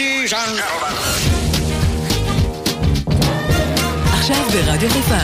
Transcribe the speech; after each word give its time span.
ladies 0.00 0.32
and 0.32 0.56
gentlemen. 0.58 0.94
עכשיו 4.12 4.44
ברדיו 4.52 4.90
חיפה. 4.90 5.16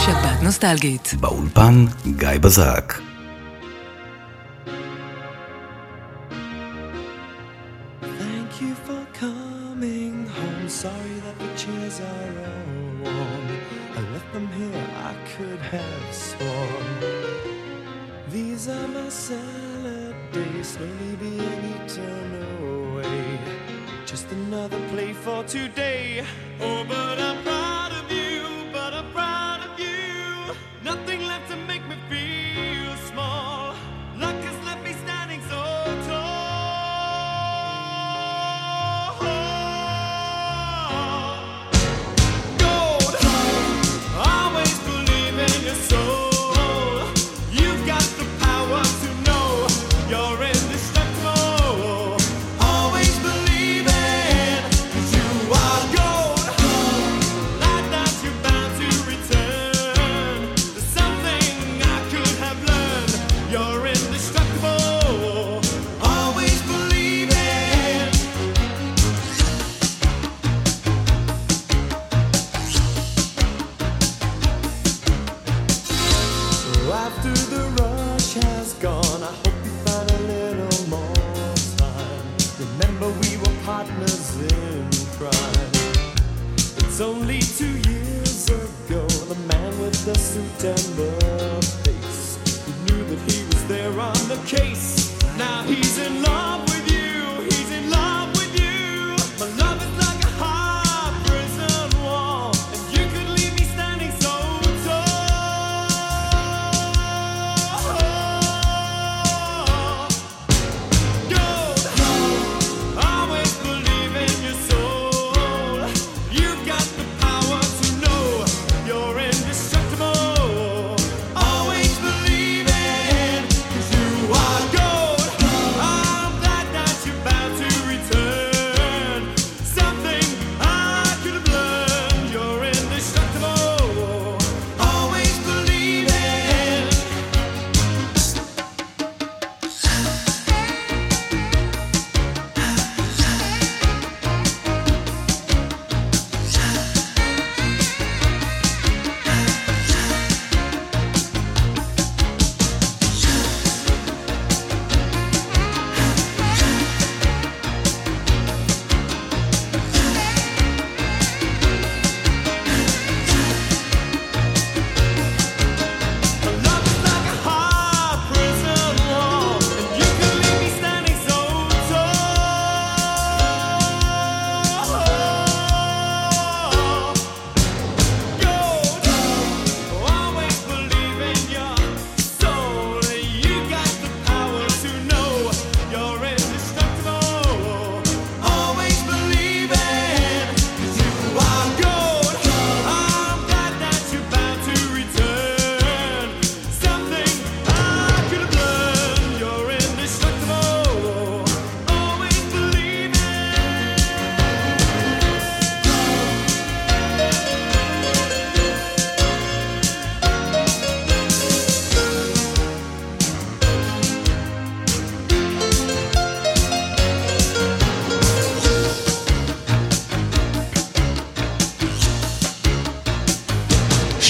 שפעת 0.00 0.42
נוסטלגית. 0.42 1.14
באולפן 1.20 1.86
גיא 2.06 2.28
בזק. 2.40 3.09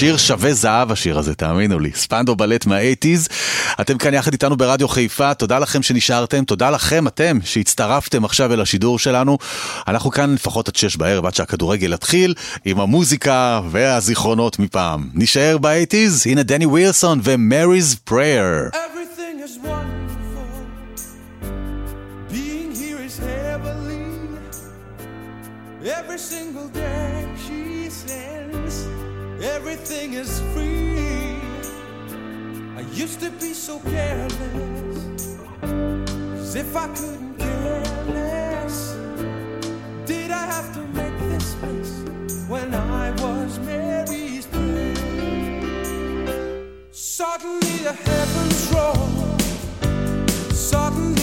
שיר 0.00 0.16
שווה 0.16 0.54
זהב 0.54 0.92
השיר 0.92 1.18
הזה, 1.18 1.34
תאמינו 1.34 1.78
לי. 1.78 1.90
Spandau 1.94 2.36
Ballet 2.36 2.66
מהאייטיז. 2.66 3.28
אתם 3.80 3.98
כאן 3.98 4.14
יחד 4.14 4.32
איתנו 4.32 4.56
ברדיו 4.56 4.88
חיפה, 4.88 5.34
תודה 5.34 5.58
לכם 5.58 5.82
שנשארתם, 5.82 6.44
תודה 6.44 6.70
לכם, 6.70 7.06
אתם, 7.06 7.38
שהצטרפתם 7.44 8.24
עכשיו 8.24 8.52
אל 8.52 8.60
השידור 8.60 8.98
שלנו. 8.98 9.38
אנחנו 9.88 10.10
כאן 10.10 10.34
לפחות 10.34 10.68
עד 10.68 10.76
שש 10.76 10.96
בערב, 10.96 11.26
עד 11.26 11.34
שהכדורגל 11.34 11.92
יתחיל, 11.92 12.34
עם 12.64 12.80
המוזיקה 12.80 13.60
והזיכרונות 13.70 14.58
מפעם. 14.58 15.08
נישאר 15.14 15.58
באייטיז, 15.58 16.26
הנה 16.26 16.42
Danny 16.42 16.66
Wilson 16.66 17.20
ו 17.24 17.34
Mary's 17.34 17.94
Prayer. 18.04 18.70
Every 26.00 26.18
single 26.18 26.68
day. 26.74 27.19
everything 29.42 30.14
is 30.14 30.40
free. 30.52 31.36
I 32.76 32.80
used 32.92 33.20
to 33.20 33.30
be 33.30 33.52
so 33.54 33.78
careless, 33.80 35.38
as 35.62 36.54
if 36.54 36.76
I 36.76 36.86
couldn't 36.88 37.38
care 37.38 37.82
less. 38.08 38.96
Did 40.06 40.30
I 40.30 40.44
have 40.46 40.72
to 40.74 40.80
make 40.88 41.18
this 41.18 41.56
mess 41.62 42.04
when 42.48 42.74
I 42.74 43.10
was 43.22 43.58
Mary's 43.60 44.46
friend? 44.46 44.98
Suddenly 46.90 47.76
the 47.84 47.92
heavens 47.92 48.72
roll. 48.74 49.10
Suddenly 50.52 51.19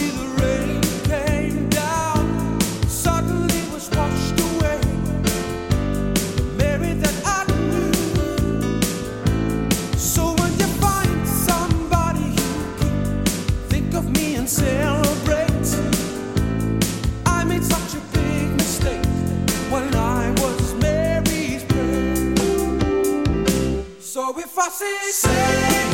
So 24.18 24.36
if 24.40 24.58
I 24.58 24.70
say, 24.70 25.12
say 25.12 25.87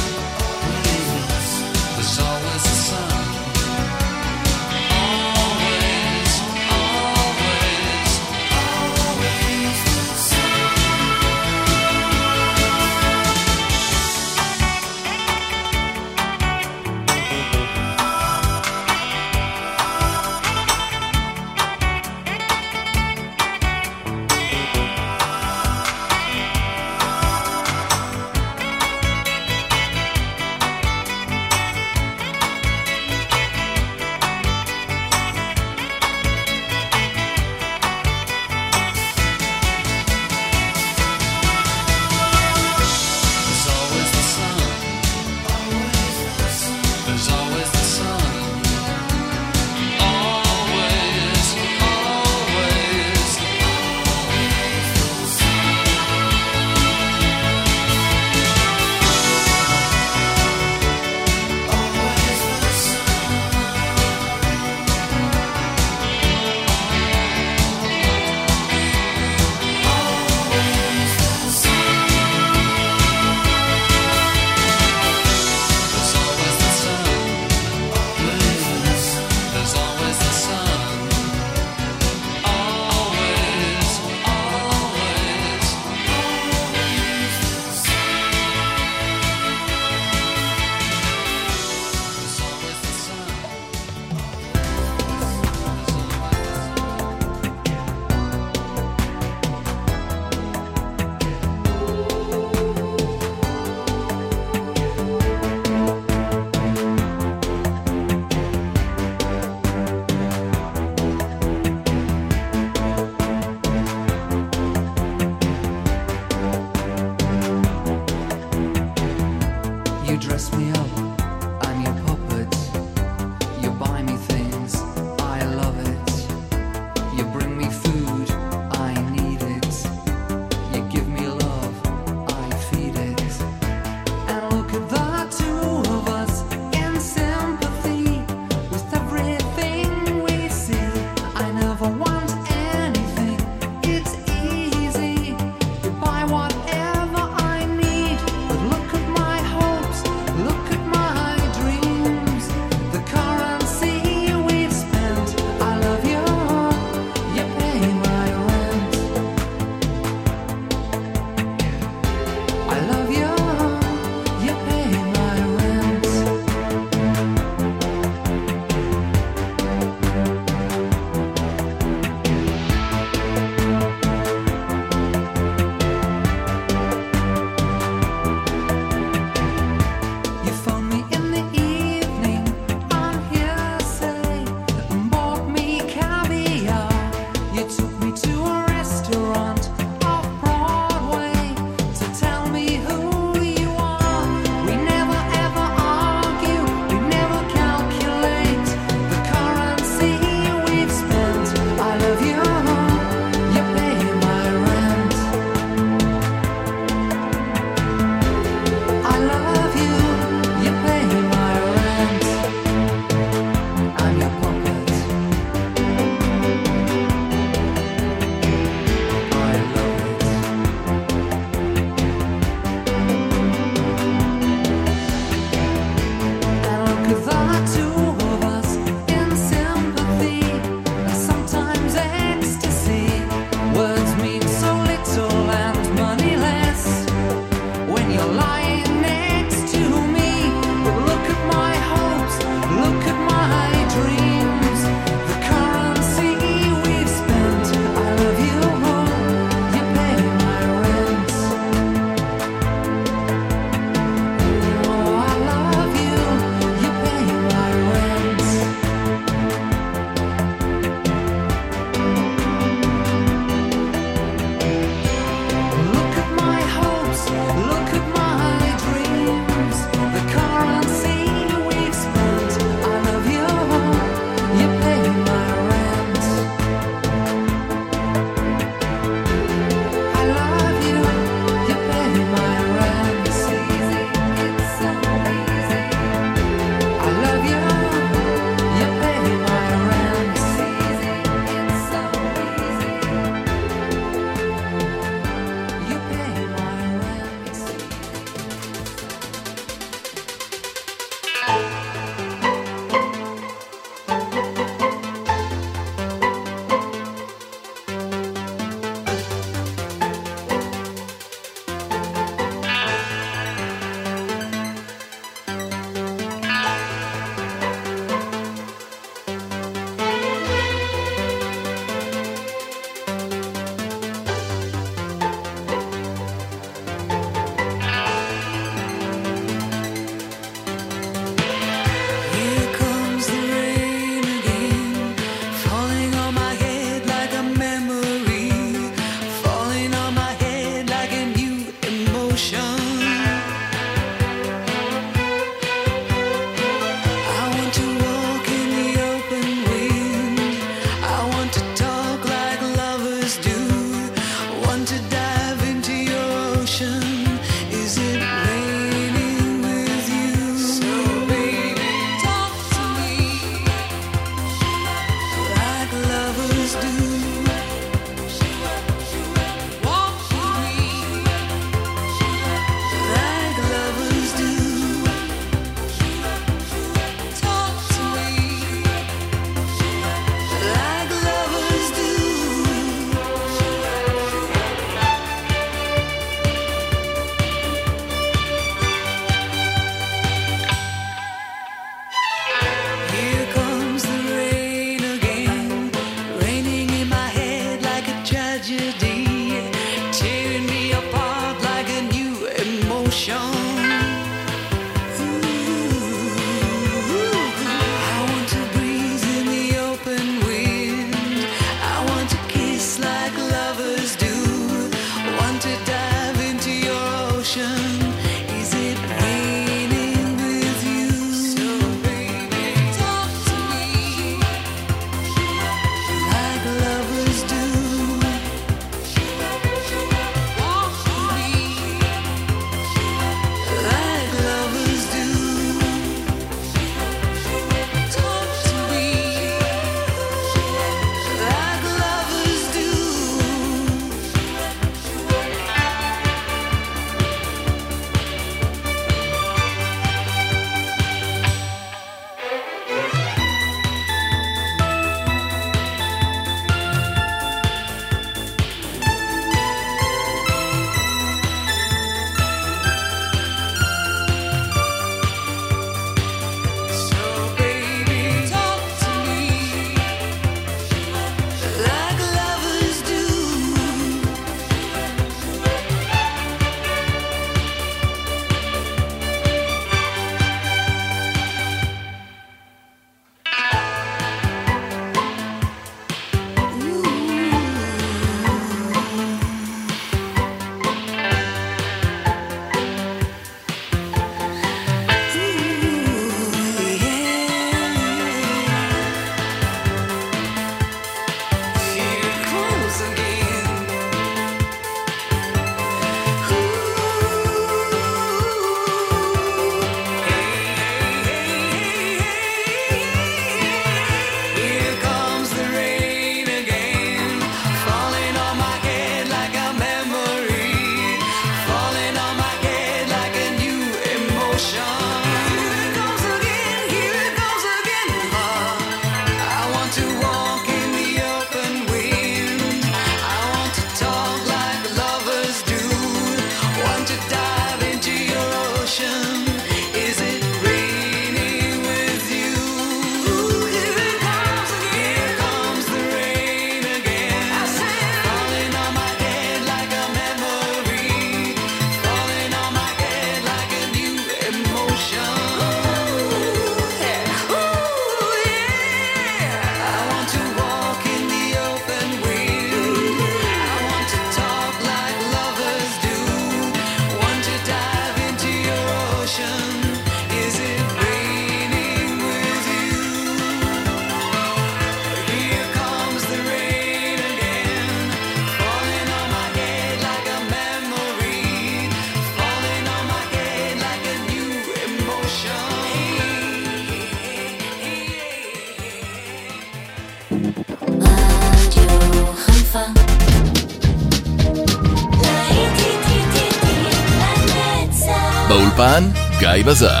גיא 599.41 599.63
בזק. 599.65 600.00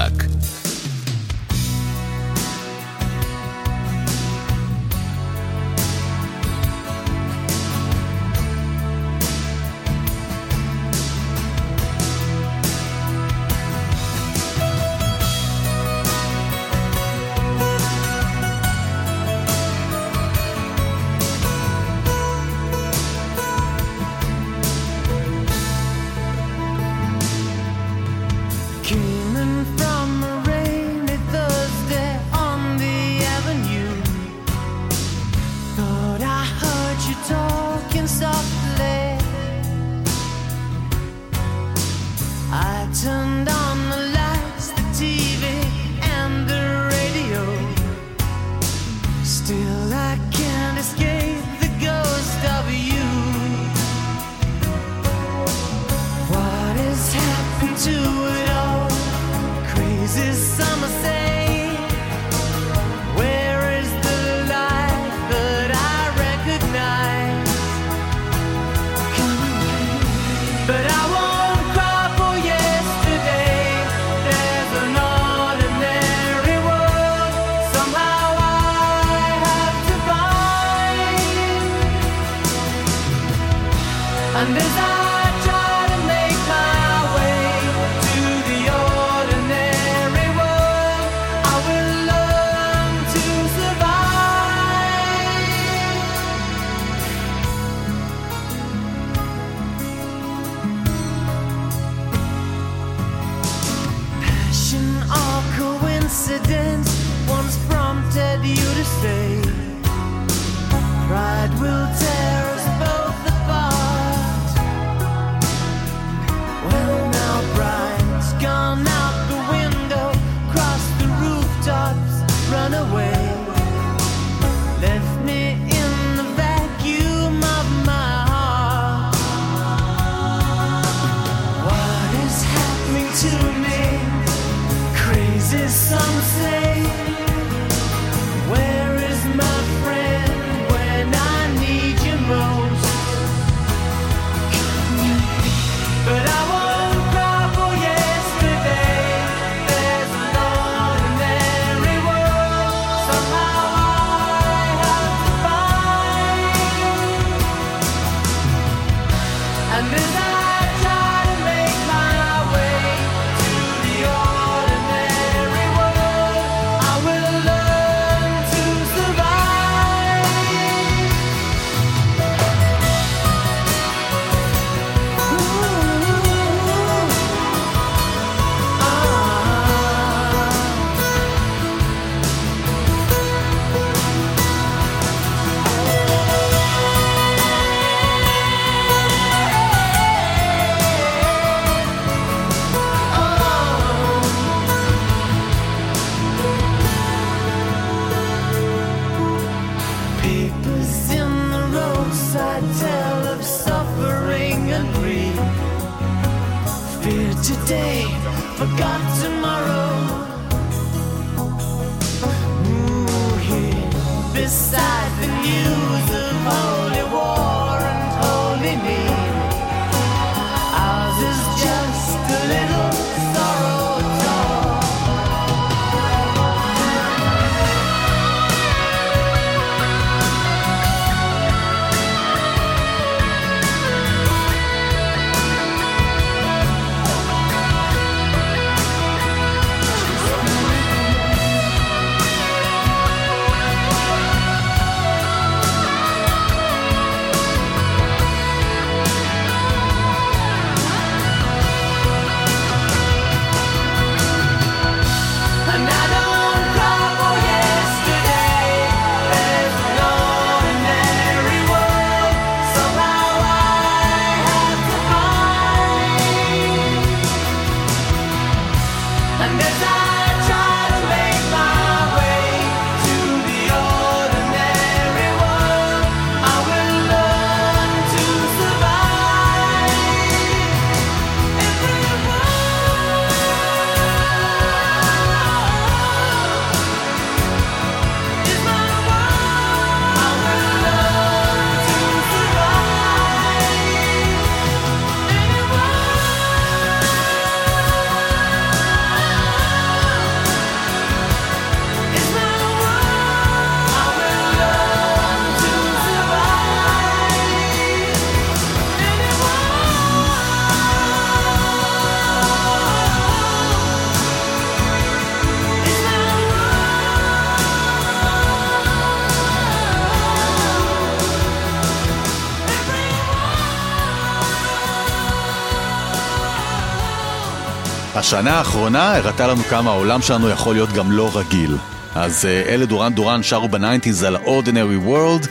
השנה 328.22 328.58
האחרונה 328.58 329.16
הראתה 329.16 329.46
לנו 329.46 329.62
כמה 329.62 329.90
העולם 329.90 330.22
שלנו 330.22 330.48
יכול 330.48 330.74
להיות 330.74 330.92
גם 330.92 331.12
לא 331.12 331.30
רגיל. 331.34 331.76
אז 332.14 332.44
אה, 332.44 332.62
אלה 332.74 332.86
דורן 332.86 333.14
דורן 333.14 333.42
שרו 333.42 333.68
בניינטיז 333.68 334.22
על 334.22 334.36
ה-Ordinary 334.36 335.08
World. 335.08 335.46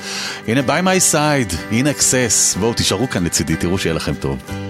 הנה 0.48 0.62
by 0.62 0.86
my 0.86 1.14
side, 1.14 1.54
in 1.72 1.86
access. 1.86 2.60
בואו 2.60 2.74
תישארו 2.74 3.10
כאן 3.10 3.24
לצידי, 3.24 3.56
תראו 3.56 3.78
שיהיה 3.78 3.96
לכם 3.96 4.14
טוב. 4.14 4.61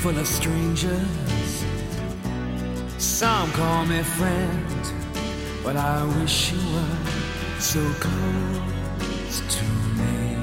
full 0.00 0.16
of 0.18 0.26
strangers. 0.26 1.64
Some 2.96 3.50
call 3.52 3.84
me 3.84 4.02
friend, 4.02 4.92
but 5.62 5.76
I 5.76 6.02
wish 6.18 6.52
you 6.52 6.58
were 6.74 6.96
so 7.58 7.82
close 8.00 9.42
to 9.56 9.64
me. 9.98 10.36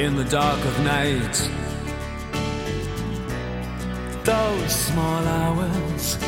In 0.00 0.14
the 0.14 0.24
dark 0.30 0.64
of 0.64 0.78
night, 0.84 1.50
those 4.22 4.72
small 4.72 5.26
hours 5.26 6.18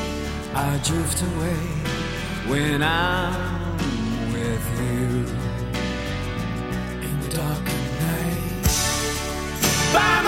I 0.54 0.80
drift 0.82 1.22
away 1.22 1.60
when 2.48 2.82
I'm 2.82 3.49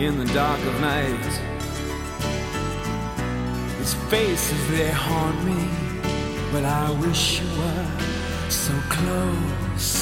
in 0.00 0.16
the 0.16 0.24
dark 0.26 0.60
of 0.60 0.80
night. 0.80 1.40
These 3.78 3.94
faces, 4.08 4.70
they 4.70 4.90
haunt 4.90 5.42
me, 5.44 5.68
but 6.52 6.64
I 6.64 6.90
wish 7.00 7.40
you 7.40 7.48
were 7.58 7.90
so 8.48 8.74
close. 8.88 9.97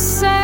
say 0.00 0.39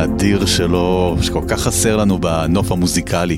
האדיר 0.00 0.46
שלו, 0.46 1.16
שכל 1.22 1.42
כך 1.48 1.60
חסר 1.60 1.96
לנו 1.96 2.18
בנוף 2.18 2.72
המוזיקלי. 2.72 3.36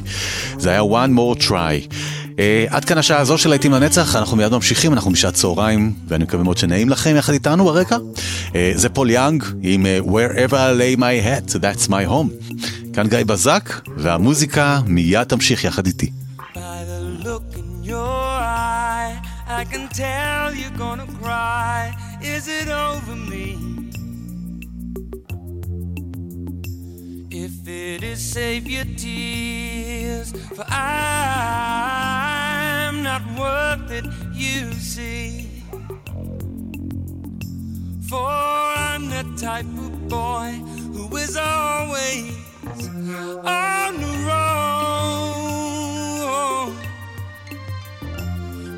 זה 0.58 0.70
היה 0.70 0.80
one 0.80 1.18
more 1.18 1.42
try. 1.42 1.92
Uh, 2.22 2.36
עד 2.68 2.84
כאן 2.84 2.98
השעה 2.98 3.20
הזו 3.20 3.38
של 3.38 3.48
להיטים 3.48 3.72
לנצח, 3.72 4.16
אנחנו 4.16 4.36
מיד 4.36 4.52
ממשיכים, 4.52 4.92
אנחנו 4.92 5.10
בשעת 5.10 5.34
צהריים, 5.34 5.92
ואני 6.08 6.24
מקווה 6.24 6.44
מאוד 6.44 6.58
שנעים 6.58 6.88
לכם 6.88 7.16
יחד 7.16 7.32
איתנו 7.32 7.64
ברקע. 7.64 7.96
Uh, 7.96 8.52
זה 8.74 8.88
פול 8.88 9.10
יאנג 9.10 9.44
עם 9.62 9.86
uh, 9.86 10.08
Wherever 10.08 10.52
I 10.52 10.78
lay 10.78 10.98
my 10.98 11.26
head, 11.26 11.50
that's 11.50 11.88
my 11.88 12.08
home. 12.08 12.54
כאן 12.92 13.08
גיא 13.08 13.24
בזק, 13.26 13.80
והמוזיקה 13.96 14.80
מיד 14.86 15.24
תמשיך 15.24 15.64
יחד 15.64 15.86
איתי. 15.86 16.10
I 19.62 19.64
can 19.64 19.86
tell 20.02 20.46
you're 20.60 20.78
gonna 20.84 21.08
cry. 21.20 21.78
Is 22.34 22.44
it 22.48 22.68
over 22.68 23.14
me? 23.30 23.71
Is, 28.02 28.20
save 28.20 28.66
your 28.66 28.84
tears, 28.96 30.32
for 30.56 30.64
I'm 30.68 31.84
not 33.04 33.22
worth 33.38 33.92
it, 33.92 34.04
you 34.32 34.72
see. 34.72 35.48
For 38.08 38.26
I'm 38.26 39.08
the 39.08 39.22
type 39.40 39.66
of 39.66 40.08
boy 40.08 40.50
who 40.92 41.16
is 41.16 41.36
always 41.36 42.34
on 43.44 44.00
the 44.00 44.12
road. 44.26 44.42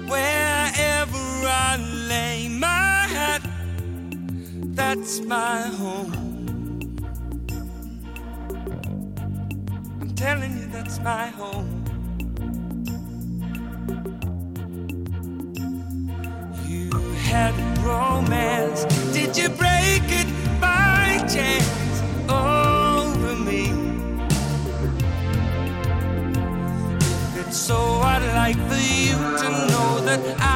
Wherever 0.06 1.46
I 1.46 1.76
lay 2.10 2.48
my 2.48 3.06
hat, 3.08 3.42
that's 4.74 5.20
my 5.20 5.62
home. 5.62 6.33
Telling 10.16 10.56
you, 10.58 10.66
that's 10.66 10.98
my 11.00 11.26
home. 11.26 11.84
You 16.66 16.90
had 17.30 17.54
romance, 17.84 18.84
did 19.12 19.36
you 19.36 19.48
break 19.48 20.04
it 20.20 20.28
by 20.60 21.18
chance 21.28 22.02
over 22.30 23.34
me? 23.36 23.70
If 26.98 27.46
it's 27.46 27.56
so, 27.56 27.76
I'd 27.76 28.24
like 28.34 28.56
for 28.68 28.76
you 28.76 29.16
to 29.42 29.48
know 29.70 30.00
that 30.04 30.20
I'm 30.40 30.53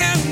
can 0.00 0.29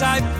type 0.00 0.39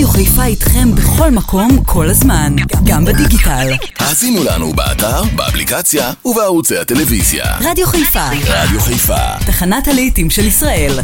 רדיו 0.00 0.12
חיפה 0.12 0.44
איתכם 0.44 0.94
בכל 0.94 1.30
מקום, 1.30 1.84
כל 1.84 2.10
הזמן, 2.10 2.56
גם 2.84 3.04
בדיגיטל. 3.04 3.68
האזינו 3.98 4.44
לנו 4.44 4.72
באתר, 4.72 5.22
באפליקציה 5.36 6.12
ובערוצי 6.24 6.78
הטלוויזיה. 6.78 7.44
רדיו 7.60 7.86
חיפה, 7.86 8.26
רדיו 8.46 8.80
חיפה 8.80 9.38
תחנת 9.46 9.88
הלהיטים 9.88 10.30
של 10.30 10.46
ישראל. 10.46 11.00